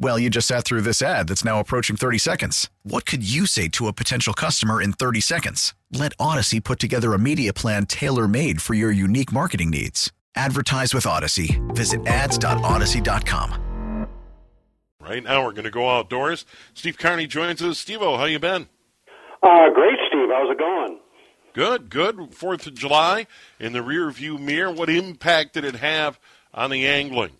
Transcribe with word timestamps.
Well, 0.00 0.16
you 0.16 0.30
just 0.30 0.46
sat 0.46 0.64
through 0.64 0.82
this 0.82 1.02
ad 1.02 1.26
that's 1.26 1.44
now 1.44 1.58
approaching 1.58 1.96
30 1.96 2.18
seconds. 2.18 2.70
What 2.84 3.04
could 3.04 3.28
you 3.28 3.46
say 3.46 3.66
to 3.70 3.88
a 3.88 3.92
potential 3.92 4.32
customer 4.32 4.80
in 4.80 4.92
30 4.92 5.20
seconds? 5.20 5.74
Let 5.92 6.16
Audacy 6.18 6.62
put 6.62 6.78
together 6.78 7.14
a 7.14 7.18
media 7.18 7.52
plan 7.52 7.84
tailor 7.86 8.28
made 8.28 8.62
for 8.62 8.74
your 8.74 8.92
unique 8.92 9.32
marketing 9.32 9.70
needs. 9.70 10.12
Advertise 10.36 10.94
with 10.94 11.04
Audacy. 11.04 11.58
Visit 11.74 12.06
ads.audacy.com. 12.06 14.06
Right 15.00 15.24
now, 15.24 15.44
we're 15.44 15.52
going 15.52 15.64
to 15.64 15.70
go 15.70 15.90
outdoors. 15.90 16.46
Steve 16.74 16.96
Carney 16.96 17.26
joins 17.26 17.60
us. 17.60 17.78
Steve 17.78 18.00
how 18.00 18.24
you 18.26 18.38
been? 18.38 18.68
Uh, 19.42 19.70
great, 19.74 19.98
Steve. 20.08 20.28
How's 20.30 20.50
it 20.50 20.58
going? 20.58 21.00
Good, 21.54 21.90
good. 21.90 22.34
Fourth 22.34 22.68
of 22.68 22.74
July 22.74 23.26
in 23.58 23.72
the 23.72 23.82
rear 23.82 24.10
view 24.10 24.38
mirror. 24.38 24.70
What 24.70 24.90
impact 24.90 25.54
did 25.54 25.64
it 25.64 25.76
have 25.76 26.20
on 26.54 26.70
the 26.70 26.86
angling? 26.86 27.32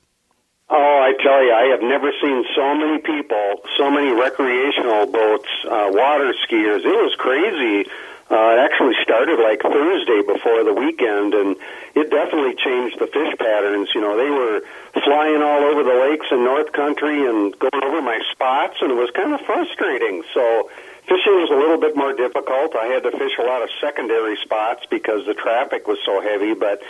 Oh, 0.71 1.01
I 1.01 1.15
tell 1.23 1.43
you, 1.43 1.53
I 1.53 1.73
have 1.73 1.81
never 1.81 2.13
seen 2.21 2.45
so 2.55 2.75
many 2.75 2.99
people, 3.01 3.65
so 3.79 3.91
many 3.91 4.13
recreational 4.13 5.07
boats, 5.07 5.49
uh, 5.65 5.89
water 5.89 6.35
skiers. 6.45 6.85
It 6.85 6.93
was 6.93 7.15
crazy. 7.17 7.89
Uh, 8.29 8.53
it 8.53 8.61
actually 8.61 8.93
started 9.01 9.41
like 9.41 9.63
Thursday 9.63 10.21
before 10.21 10.65
the 10.65 10.75
weekend, 10.75 11.33
and 11.33 11.57
it 11.97 12.11
definitely 12.11 12.53
changed 12.53 13.01
the 13.01 13.07
fish 13.09 13.33
patterns. 13.41 13.89
You 13.95 14.03
know, 14.03 14.21
they 14.21 14.29
were 14.29 14.61
flying 15.01 15.41
all 15.41 15.65
over 15.73 15.83
the 15.83 15.97
lakes 16.05 16.27
in 16.31 16.45
North 16.45 16.73
Country 16.73 17.25
and 17.25 17.59
going 17.59 17.83
over 17.83 18.03
my 18.03 18.21
spots, 18.31 18.77
and 18.83 18.93
it 18.93 19.01
was 19.01 19.09
kind 19.17 19.33
of 19.33 19.41
frustrating. 19.49 20.23
So, 20.35 20.69
fishing 21.09 21.33
was 21.41 21.49
a 21.49 21.57
little 21.57 21.81
bit 21.81 21.97
more 21.97 22.13
difficult. 22.13 22.77
I 22.77 22.93
had 22.93 23.05
to 23.05 23.13
fish 23.17 23.33
a 23.41 23.45
lot 23.49 23.63
of 23.63 23.71
secondary 23.81 24.37
spots 24.45 24.85
because 24.91 25.25
the 25.25 25.33
traffic 25.33 25.89
was 25.89 25.97
so 26.05 26.21
heavy, 26.21 26.53
but 26.53 26.83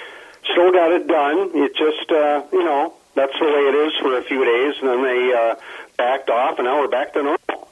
still 0.51 0.73
got 0.73 0.91
it 0.91 1.07
done. 1.07 1.55
It 1.55 1.77
just, 1.79 2.11
uh, 2.11 2.43
you 2.51 2.65
know, 2.65 2.98
that's 3.19 3.39
the 3.39 3.45
way 3.45 3.51
it 3.51 3.75
is 3.75 3.93
for 4.01 4.17
a 4.17 4.23
few 4.23 4.45
days, 4.45 4.75
and 4.81 4.89
then 4.89 5.03
they 5.03 5.33
uh, 5.33 5.55
backed 5.97 6.31
off, 6.31 6.59
and 6.59 6.67
now 6.67 6.81
we're 6.81 6.89
back 6.89 7.13
to 7.15 7.23
normal. 7.23 7.69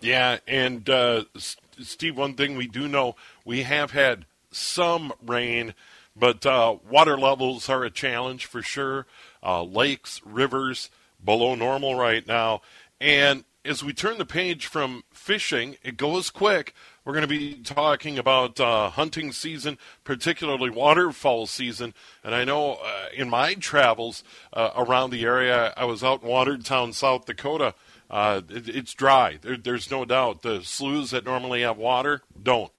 Yeah, 0.00 0.38
and 0.46 0.88
uh, 0.88 1.24
Steve, 1.36 2.16
one 2.16 2.34
thing 2.34 2.56
we 2.56 2.68
do 2.68 2.86
know, 2.86 3.16
we 3.44 3.64
have 3.64 3.90
had 3.90 4.24
some 4.52 5.12
rain, 5.24 5.74
but 6.14 6.46
uh, 6.46 6.76
water 6.88 7.18
levels 7.18 7.68
are 7.68 7.82
a 7.82 7.90
challenge 7.90 8.46
for 8.46 8.62
sure. 8.62 9.06
Uh, 9.42 9.64
lakes, 9.64 10.20
rivers 10.24 10.90
below 11.24 11.56
normal 11.56 11.96
right 11.96 12.26
now, 12.26 12.62
and 13.00 13.44
as 13.68 13.84
we 13.84 13.92
turn 13.92 14.16
the 14.16 14.24
page 14.24 14.66
from 14.66 15.04
fishing, 15.12 15.76
it 15.82 15.98
goes 15.98 16.30
quick. 16.30 16.74
We're 17.04 17.12
going 17.12 17.22
to 17.22 17.28
be 17.28 17.54
talking 17.54 18.18
about 18.18 18.58
uh, 18.58 18.88
hunting 18.90 19.30
season, 19.30 19.78
particularly 20.04 20.70
waterfowl 20.70 21.46
season. 21.46 21.92
And 22.24 22.34
I 22.34 22.44
know 22.44 22.78
uh, 22.82 23.06
in 23.14 23.28
my 23.28 23.54
travels 23.54 24.24
uh, 24.54 24.70
around 24.74 25.10
the 25.10 25.24
area, 25.24 25.74
I 25.76 25.84
was 25.84 26.02
out 26.02 26.22
in 26.22 26.28
Watertown, 26.28 26.94
South 26.94 27.26
Dakota. 27.26 27.74
Uh, 28.10 28.40
it, 28.48 28.68
it's 28.68 28.94
dry. 28.94 29.38
There, 29.40 29.56
there's 29.56 29.90
no 29.90 30.06
doubt. 30.06 30.42
The 30.42 30.62
sloughs 30.62 31.10
that 31.10 31.26
normally 31.26 31.60
have 31.60 31.76
water 31.76 32.22
don't. 32.42 32.72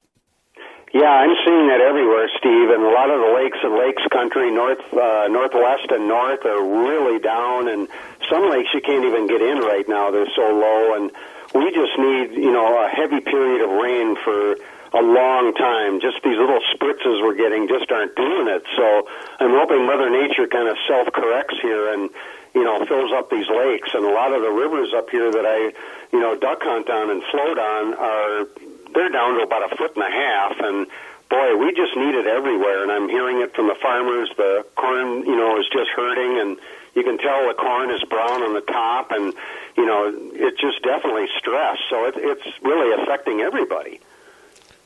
Yeah, 0.91 1.05
I'm 1.05 1.35
seeing 1.45 1.67
that 1.69 1.81
everywhere, 1.81 2.27
Steve. 2.39 2.73
And 2.73 2.81
a 2.81 2.89
lot 2.89 3.11
of 3.11 3.21
the 3.21 3.31
lakes 3.37 3.59
and 3.61 3.77
Lakes 3.77 4.01
Country, 4.11 4.49
north, 4.49 4.81
uh, 4.91 5.27
northwest, 5.29 5.91
and 5.91 6.07
north 6.07 6.43
are 6.45 6.65
really 6.65 7.19
down. 7.19 7.67
And 7.67 7.87
some 8.29 8.49
lakes 8.49 8.69
you 8.73 8.81
can't 8.81 9.05
even 9.05 9.27
get 9.27 9.41
in 9.41 9.59
right 9.59 9.87
now; 9.87 10.11
they're 10.11 10.29
so 10.35 10.53
low. 10.53 10.95
And 10.95 11.11
we 11.53 11.71
just 11.71 11.97
need, 11.97 12.31
you 12.33 12.51
know, 12.51 12.85
a 12.85 12.89
heavy 12.89 13.19
period 13.19 13.61
of 13.61 13.71
rain 13.71 14.15
for 14.23 14.55
a 14.93 15.01
long 15.01 15.53
time. 15.53 15.99
Just 15.99 16.21
these 16.23 16.37
little 16.37 16.61
spritzes 16.73 17.21
we're 17.21 17.35
getting 17.35 17.67
just 17.67 17.91
aren't 17.91 18.15
doing 18.15 18.47
it. 18.47 18.63
So 18.75 19.07
I'm 19.39 19.51
hoping 19.51 19.85
Mother 19.85 20.09
Nature 20.09 20.47
kind 20.47 20.67
of 20.67 20.77
self 20.87 21.11
corrects 21.13 21.55
here 21.61 21.93
and, 21.93 22.09
you 22.55 22.63
know, 22.63 22.85
fills 22.85 23.11
up 23.13 23.29
these 23.29 23.47
lakes. 23.49 23.89
And 23.93 24.05
a 24.05 24.13
lot 24.13 24.33
of 24.33 24.41
the 24.41 24.49
rivers 24.49 24.93
up 24.95 25.09
here 25.09 25.31
that 25.31 25.45
I, 25.45 25.73
you 26.11 26.19
know, 26.19 26.35
duck 26.35 26.59
hunt 26.61 26.89
on 26.89 27.09
and 27.09 27.23
float 27.31 27.59
on 27.59 27.93
are, 27.93 28.47
they're 28.93 29.09
down 29.09 29.37
to 29.37 29.43
about 29.43 29.71
a 29.71 29.75
foot 29.75 29.95
and 29.95 30.03
a 30.03 30.11
half. 30.11 30.59
And 30.59 30.87
boy, 31.29 31.55
we 31.57 31.73
just 31.73 31.95
need 31.95 32.15
it 32.15 32.27
everywhere. 32.27 32.83
And 32.83 32.91
I'm 32.91 33.09
hearing 33.09 33.41
it 33.41 33.55
from 33.55 33.67
the 33.67 33.75
farmers. 33.75 34.29
The 34.37 34.65
corn, 34.75 35.25
you 35.25 35.35
know, 35.35 35.59
is 35.59 35.65
just 35.71 35.89
hurting 35.95 36.39
and, 36.39 36.57
you 36.95 37.03
can 37.03 37.17
tell 37.17 37.47
the 37.47 37.53
corn 37.53 37.91
is 37.91 38.03
brown 38.03 38.43
on 38.43 38.53
the 38.53 38.61
top, 38.61 39.11
and 39.11 39.33
you 39.77 39.85
know 39.85 40.13
it's 40.33 40.59
just 40.59 40.81
definitely 40.83 41.27
stress. 41.37 41.77
So 41.89 42.05
it, 42.05 42.15
it's 42.17 42.45
really 42.61 43.01
affecting 43.01 43.41
everybody. 43.41 43.99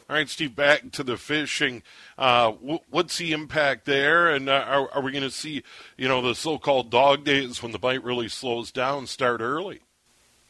All 0.10 0.18
right, 0.18 0.30
Steve. 0.30 0.56
Back 0.56 0.92
to 0.92 1.04
the 1.04 1.18
fishing. 1.18 1.82
Uh, 2.18 2.52
what's 2.90 3.18
the 3.18 3.32
impact 3.32 3.86
there? 3.86 4.30
And 4.30 4.50
uh, 4.50 4.66
are, 4.68 4.92
are 4.92 5.02
we 5.02 5.12
going 5.12 5.24
to 5.24 5.32
see, 5.32 5.64
you 5.98 6.08
know, 6.08 6.22
the 6.22 6.36
so-called 6.36 6.92
dog 6.92 7.24
days 7.24 7.64
when 7.64 7.72
the 7.72 7.80
bite 7.80 8.04
really 8.04 8.28
slows 8.28 8.72
down 8.72 9.08
start 9.08 9.42
early? 9.42 9.82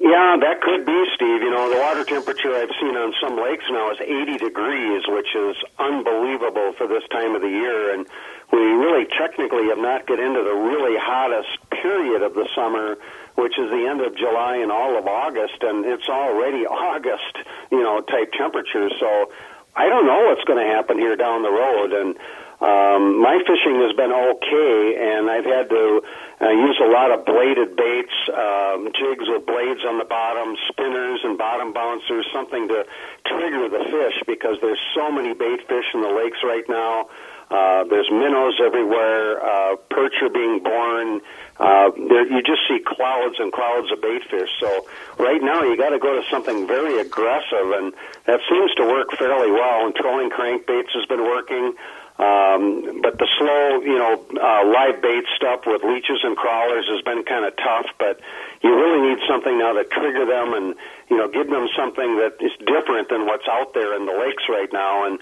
Yeah, 0.03 0.35
that 0.35 0.59
could 0.59 0.85
be, 0.85 1.05
Steve. 1.15 1.41
You 1.41 1.49
know, 1.49 1.71
the 1.71 1.79
water 1.79 2.03
temperature 2.03 2.53
I've 2.53 2.75
seen 2.75 2.91
on 2.97 3.13
some 3.23 3.39
lakes 3.39 3.63
now 3.71 3.89
is 3.91 4.01
80 4.01 4.35
degrees, 4.35 5.07
which 5.07 5.31
is 5.33 5.55
unbelievable 5.79 6.73
for 6.73 6.87
this 6.87 7.07
time 7.07 7.35
of 7.35 7.41
the 7.41 7.47
year. 7.47 7.93
And 7.93 8.05
we 8.51 8.59
really 8.59 9.07
technically 9.17 9.69
have 9.71 9.77
not 9.77 10.05
get 10.05 10.19
into 10.19 10.43
the 10.43 10.51
really 10.51 10.99
hottest 10.99 11.55
period 11.69 12.21
of 12.21 12.33
the 12.33 12.49
summer, 12.53 12.97
which 13.35 13.57
is 13.57 13.71
the 13.71 13.87
end 13.87 14.01
of 14.01 14.13
July 14.17 14.57
and 14.57 14.73
all 14.73 14.97
of 14.99 15.07
August, 15.07 15.63
and 15.63 15.85
it's 15.85 16.09
already 16.09 16.65
August, 16.67 17.39
you 17.71 17.81
know, 17.81 18.01
type 18.01 18.33
temperatures. 18.33 18.91
So 18.99 19.31
I 19.73 19.87
don't 19.87 20.05
know 20.05 20.27
what's 20.27 20.43
going 20.43 20.59
to 20.59 20.67
happen 20.67 20.99
here 20.99 21.15
down 21.15 21.43
the 21.43 21.51
road, 21.51 21.93
and 21.93 22.19
um, 22.63 23.19
my 23.19 23.43
fishing 23.43 23.75
has 23.83 23.91
been 23.91 24.13
okay, 24.13 24.95
and 24.95 25.29
I've 25.29 25.43
had 25.43 25.69
to 25.69 26.01
uh, 26.39 26.49
use 26.49 26.79
a 26.79 26.87
lot 26.87 27.11
of 27.11 27.25
bladed 27.25 27.75
baits, 27.75 28.15
um, 28.31 28.87
jigs 28.95 29.27
with 29.27 29.45
blades 29.45 29.83
on 29.83 29.99
the 29.99 30.05
bottom, 30.07 30.55
spinners 30.71 31.19
and 31.23 31.37
bottom 31.37 31.73
bouncers, 31.73 32.25
something 32.31 32.69
to 32.69 32.85
trigger 33.27 33.67
the 33.67 33.83
fish 33.91 34.23
because 34.25 34.55
there's 34.61 34.79
so 34.95 35.11
many 35.11 35.33
bait 35.33 35.67
fish 35.67 35.85
in 35.93 36.01
the 36.01 36.09
lakes 36.09 36.39
right 36.43 36.63
now. 36.69 37.09
Uh, 37.51 37.83
there's 37.83 38.09
minnows 38.09 38.59
everywhere. 38.63 39.43
Uh, 39.43 39.75
perch 39.91 40.15
are 40.21 40.29
being 40.29 40.63
born. 40.63 41.21
Uh, 41.59 41.91
there, 42.09 42.25
you 42.31 42.41
just 42.41 42.61
see 42.67 42.79
clouds 42.79 43.35
and 43.39 43.51
clouds 43.51 43.91
of 43.91 44.01
bait 44.01 44.23
fish. 44.31 44.49
So 44.59 44.87
right 45.19 45.41
now 45.41 45.61
you 45.63 45.77
got 45.77 45.89
to 45.89 45.99
go 45.99 46.15
to 46.15 46.27
something 46.29 46.65
very 46.65 46.99
aggressive, 46.99 47.71
and 47.75 47.93
that 48.25 48.39
seems 48.49 48.73
to 48.75 48.83
work 48.83 49.11
fairly 49.19 49.51
well. 49.51 49.85
And 49.85 49.93
trolling 49.93 50.31
crankbaits 50.31 50.95
has 50.95 51.05
been 51.05 51.23
working. 51.23 51.75
Um, 52.19 53.01
but 53.01 53.17
the 53.17 53.27
slow, 53.37 53.81
you 53.81 53.97
know, 53.97 54.21
uh, 54.37 54.65
live 54.69 55.01
bait 55.01 55.25
stuff 55.35 55.65
with 55.65 55.83
leeches 55.83 56.19
and 56.23 56.37
crawlers 56.37 56.85
has 56.87 57.01
been 57.01 57.23
kind 57.23 57.45
of 57.45 57.55
tough. 57.57 57.87
But 57.97 58.19
you 58.61 58.73
really 58.75 59.09
need 59.09 59.19
something 59.27 59.57
now 59.57 59.73
to 59.73 59.83
trigger 59.83 60.25
them 60.25 60.53
and 60.53 60.75
you 61.09 61.17
know 61.17 61.27
give 61.27 61.49
them 61.49 61.67
something 61.75 62.17
that 62.17 62.37
is 62.39 62.53
different 62.65 63.09
than 63.09 63.25
what's 63.25 63.47
out 63.47 63.73
there 63.73 63.95
in 63.95 64.05
the 64.05 64.13
lakes 64.13 64.43
right 64.47 64.71
now. 64.71 65.05
And 65.05 65.19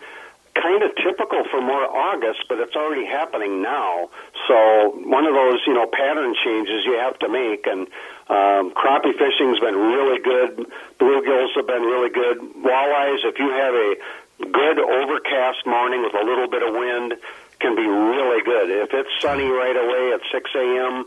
kind 0.56 0.84
of 0.84 0.92
typical 0.96 1.44
for 1.50 1.62
more 1.62 1.86
August, 1.86 2.44
but 2.50 2.60
it's 2.60 2.76
already 2.76 3.06
happening 3.06 3.62
now. 3.62 4.10
So 4.48 5.00
one 5.08 5.26
of 5.26 5.34
those, 5.34 5.62
you 5.66 5.74
know, 5.74 5.88
pattern 5.88 6.36
changes 6.44 6.84
you 6.86 6.98
have 7.00 7.18
to 7.20 7.30
make. 7.30 7.66
And 7.68 7.88
um, 8.28 8.72
crappie 8.76 9.16
fishing's 9.18 9.60
been 9.60 9.76
really 9.76 10.20
good. 10.20 10.68
Bluegills 11.00 11.56
have 11.56 11.68
been 11.68 11.84
really 11.84 12.10
good. 12.10 12.40
Walleyes, 12.64 13.24
if 13.24 13.40
you 13.40 13.50
have 13.50 13.74
a 13.74 13.96
good 14.42 14.80
overcast 14.80 15.66
morning 15.66 16.02
with 16.02 16.14
a 16.14 16.26
little 16.26 16.50
bit 16.50 16.64
of 16.64 16.74
wind, 16.74 17.16
can 17.60 17.76
be 17.76 17.86
really 17.86 18.44
good. 18.44 18.70
If 18.70 18.94
it's 18.94 19.10
sunny 19.22 19.46
right 19.46 19.76
away 19.76 20.14
at 20.14 20.22
6 20.32 20.50
a.m., 20.56 21.06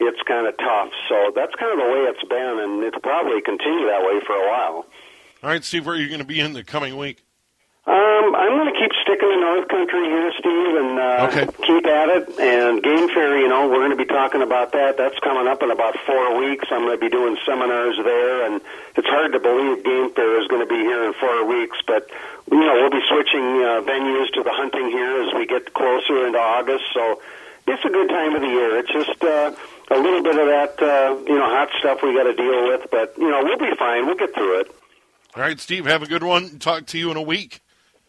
it's 0.00 0.20
kind 0.22 0.46
of 0.46 0.56
tough. 0.58 0.90
So 1.08 1.32
that's 1.34 1.54
kind 1.54 1.72
of 1.72 1.78
the 1.78 1.92
way 1.92 2.00
it's 2.10 2.24
been, 2.28 2.58
and 2.60 2.82
it'll 2.82 3.00
probably 3.00 3.40
continue 3.40 3.86
that 3.86 4.02
way 4.02 4.20
for 4.26 4.34
a 4.34 4.48
while. 4.48 4.86
All 5.42 5.50
right, 5.50 5.64
Steve, 5.64 5.86
where 5.86 5.94
are 5.94 5.98
you 5.98 6.08
going 6.08 6.20
to 6.20 6.26
be 6.26 6.40
in 6.40 6.52
the 6.52 6.64
coming 6.64 6.96
week? 6.96 7.23
Um, 8.24 8.34
I'm 8.34 8.56
going 8.56 8.72
to 8.72 8.78
keep 8.80 8.92
sticking 9.02 9.28
to 9.28 9.40
North 9.40 9.68
Country 9.68 10.04
here, 10.04 10.32
Steve, 10.38 10.74
and 10.80 10.98
uh, 10.98 11.28
Okay. 11.28 11.46
keep 11.66 11.84
at 11.86 12.08
it. 12.08 12.38
And 12.40 12.82
Game 12.82 13.08
Fair, 13.08 13.38
you 13.38 13.48
know, 13.48 13.68
we're 13.68 13.84
going 13.84 13.90
to 13.90 13.96
be 13.96 14.04
talking 14.06 14.40
about 14.42 14.72
that. 14.72 14.96
That's 14.96 15.18
coming 15.20 15.46
up 15.46 15.62
in 15.62 15.70
about 15.70 15.96
four 16.06 16.38
weeks. 16.38 16.66
I'm 16.70 16.82
going 16.84 16.96
to 16.96 17.00
be 17.00 17.10
doing 17.10 17.36
seminars 17.44 17.96
there, 18.02 18.46
and 18.46 18.60
it's 18.96 19.08
hard 19.08 19.32
to 19.32 19.40
believe 19.40 19.84
Game 19.84 20.12
Fair 20.14 20.40
is 20.40 20.48
going 20.48 20.60
to 20.62 20.66
be 20.66 20.80
here 20.80 21.04
in 21.04 21.12
four 21.14 21.44
weeks. 21.44 21.78
But 21.86 22.08
you 22.50 22.60
know, 22.60 22.74
we'll 22.74 22.90
be 22.90 23.04
switching 23.08 23.44
uh, 23.62 23.80
venues 23.84 24.30
to 24.34 24.42
the 24.42 24.52
hunting 24.52 24.88
here 24.90 25.22
as 25.22 25.34
we 25.34 25.46
get 25.46 25.74
closer 25.74 26.26
into 26.26 26.38
August. 26.38 26.84
So 26.94 27.20
it's 27.66 27.84
a 27.84 27.88
good 27.90 28.08
time 28.08 28.34
of 28.34 28.42
the 28.42 28.48
year. 28.48 28.78
It's 28.78 28.92
just 28.92 29.22
uh, 29.22 29.52
a 29.90 29.98
little 29.98 30.22
bit 30.22 30.36
of 30.38 30.46
that, 30.46 30.80
uh, 30.82 31.16
you 31.26 31.38
know, 31.38 31.46
hot 31.48 31.68
stuff 31.78 32.00
we 32.02 32.14
got 32.14 32.24
to 32.24 32.34
deal 32.34 32.68
with. 32.68 32.88
But 32.90 33.14
you 33.18 33.30
know, 33.30 33.42
we'll 33.42 33.58
be 33.58 33.74
fine. 33.76 34.06
We'll 34.06 34.16
get 34.16 34.34
through 34.34 34.60
it. 34.60 34.74
All 35.36 35.42
right, 35.42 35.58
Steve, 35.58 35.86
have 35.86 36.02
a 36.02 36.06
good 36.06 36.22
one. 36.22 36.58
Talk 36.58 36.86
to 36.86 36.98
you 36.98 37.10
in 37.10 37.16
a 37.16 37.22
week. 37.22 37.60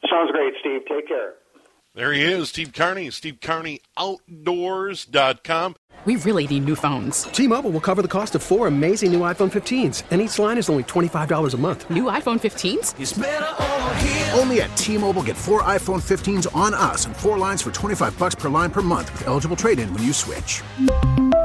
Sounds 0.10 0.32
great, 0.32 0.54
Steve. 0.60 0.82
Take 0.88 1.08
care. 1.08 1.34
There 1.96 2.12
he 2.12 2.24
is, 2.24 2.50
Steve 2.50 2.74
Carney, 2.74 3.08
SteveCarneyOutdoors.com. 3.08 5.76
We 6.04 6.18
really 6.18 6.46
need 6.46 6.66
new 6.66 6.76
phones. 6.76 7.24
T-Mobile 7.24 7.72
will 7.72 7.80
cover 7.80 8.02
the 8.02 8.10
cost 8.10 8.36
of 8.36 8.44
four 8.44 8.68
amazing 8.68 9.14
new 9.14 9.22
iPhone 9.22 9.50
15s, 9.50 10.04
and 10.12 10.20
each 10.22 10.38
line 10.38 10.58
is 10.58 10.70
only 10.70 10.84
$25 10.84 11.54
a 11.54 11.58
month. 11.58 11.90
New 11.90 12.04
iPhone 12.04 12.38
15s? 12.38 14.38
Only 14.38 14.60
at 14.62 14.76
T-Mobile 14.76 15.24
get 15.24 15.38
four 15.38 15.64
iPhone 15.64 16.02
15s 16.02 16.54
on 16.54 16.74
us 16.74 17.06
and 17.06 17.16
four 17.16 17.38
lines 17.38 17.62
for 17.62 17.72
25 17.72 18.20
bucks 18.20 18.36
per 18.36 18.50
line 18.50 18.72
per 18.72 18.82
month 18.82 19.14
with 19.14 19.28
eligible 19.28 19.56
trade-in 19.56 19.94
when 19.94 20.04
you 20.04 20.12
switch. 20.12 20.62